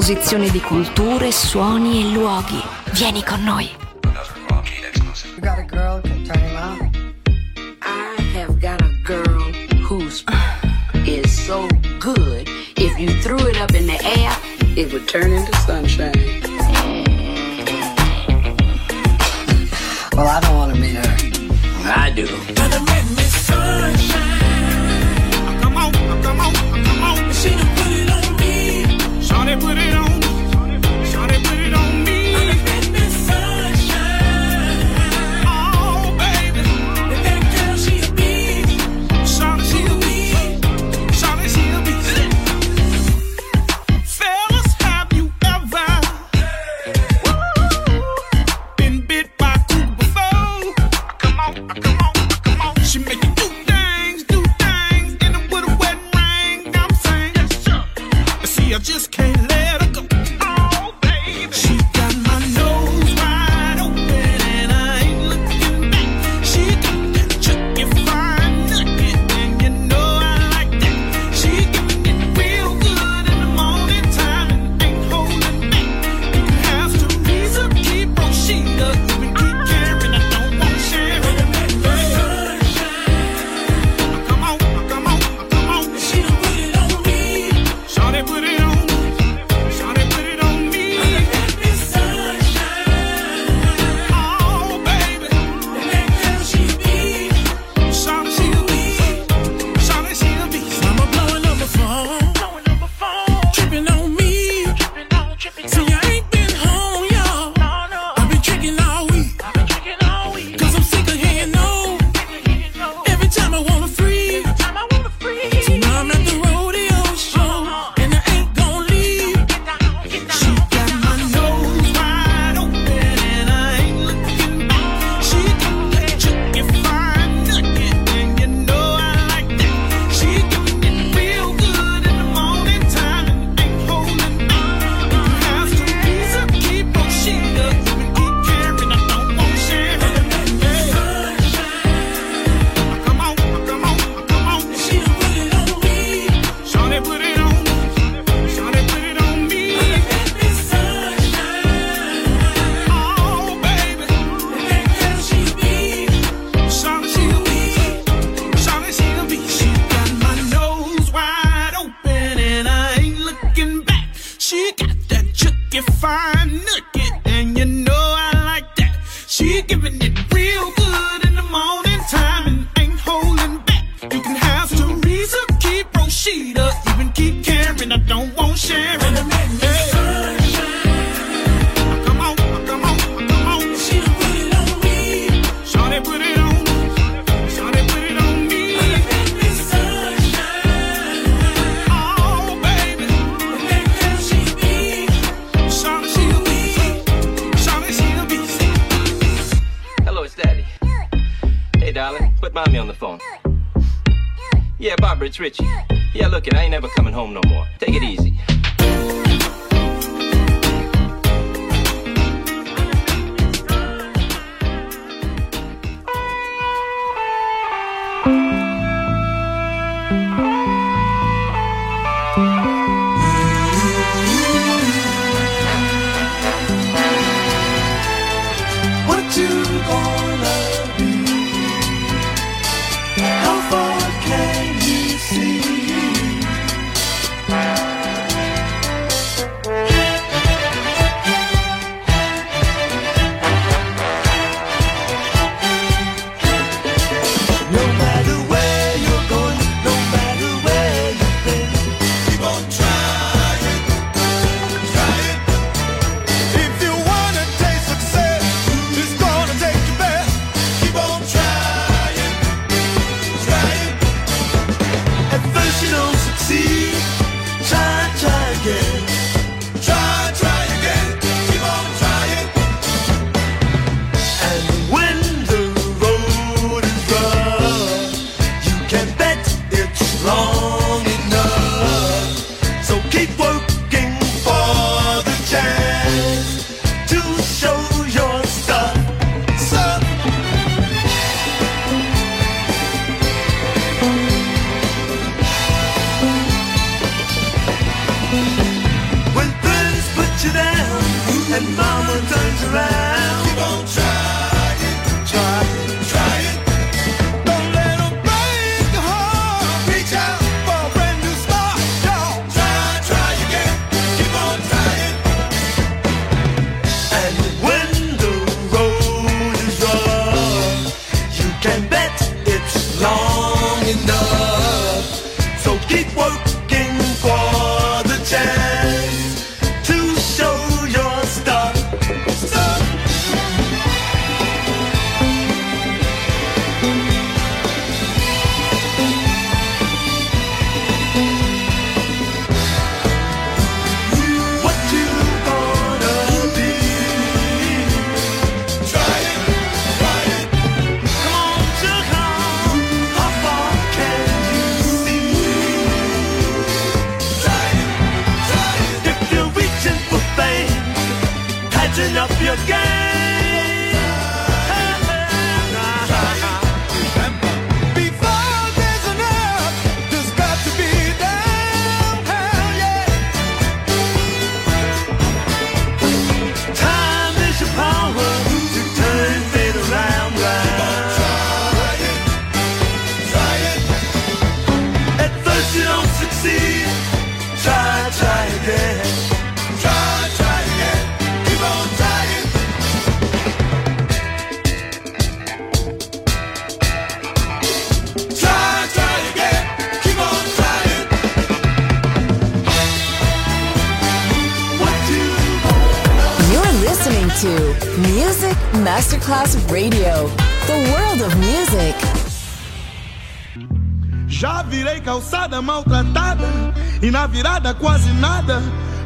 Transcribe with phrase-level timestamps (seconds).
[0.00, 2.58] composizione di culture, suoni e luoghi.
[2.92, 3.70] Vieni con noi.
[14.76, 16.14] it would turn into sunshine.
[20.16, 21.16] I don't want to meet her.
[21.84, 22.26] I do.
[25.60, 27.32] Come on, come on, come on.
[27.32, 27.79] She
[29.70, 30.09] put it on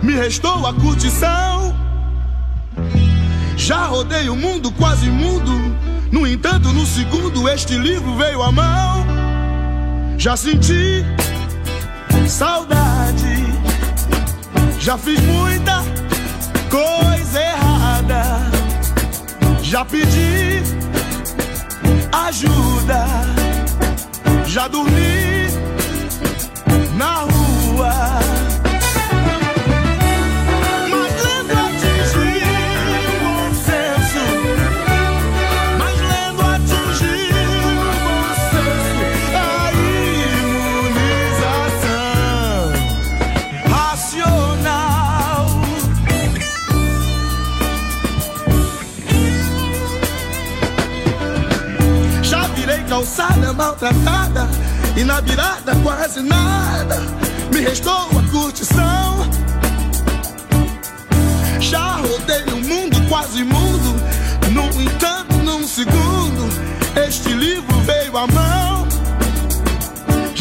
[0.04, 1.74] me restou a curtição.
[3.56, 5.74] Já rodei o mundo quase mundo.
[6.12, 9.04] no entanto, no segundo, este livro veio à mão.
[10.18, 11.04] Já senti
[12.28, 13.44] saudade,
[14.78, 15.82] já fiz muita
[16.70, 18.50] coisa errada,
[19.62, 20.62] já pedi
[22.12, 23.06] ajuda,
[24.46, 25.48] já dormi
[26.96, 28.13] na rua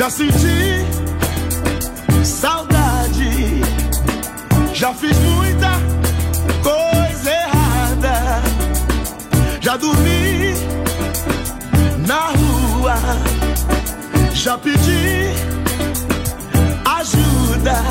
[0.04, 0.86] Já senti
[2.26, 3.62] saudade,
[4.74, 5.80] já fiz muita
[6.62, 8.44] coisa errada,
[9.62, 10.56] já dormi
[12.06, 12.96] na rua,
[14.34, 15.30] já pedi
[16.84, 17.82] ajuda.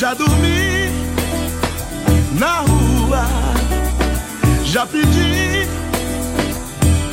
[0.00, 0.88] Já dormi
[2.38, 3.26] na rua,
[4.64, 5.68] já pedi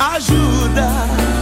[0.00, 1.37] ajuda.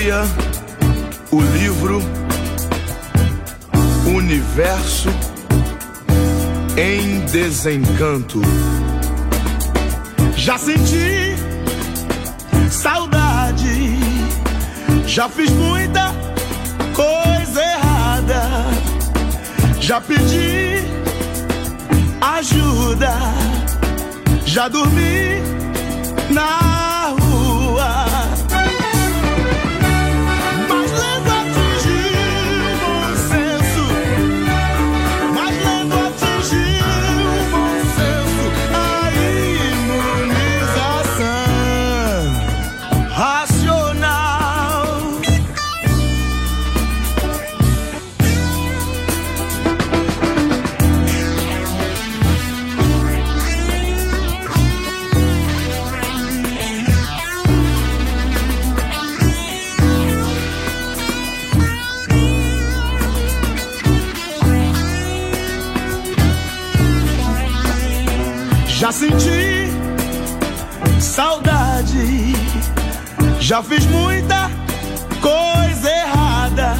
[0.00, 0.22] leia
[1.30, 2.00] o livro
[4.06, 5.10] Universo
[6.76, 8.40] em Desencanto.
[10.36, 11.36] Já senti
[12.70, 13.98] saudade,
[15.06, 16.14] já fiz muita
[16.94, 18.42] coisa errada,
[19.80, 20.82] já pedi
[22.22, 23.18] ajuda,
[24.46, 25.42] já dormi
[26.30, 26.69] na
[68.92, 69.70] Senti
[71.00, 72.34] saudade,
[73.38, 74.50] já fiz muita
[75.20, 76.74] coisa errada,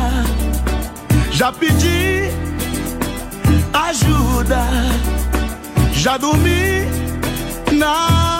[1.30, 2.30] já pedi
[3.72, 4.66] ajuda,
[5.92, 6.84] já dormi
[7.72, 8.39] na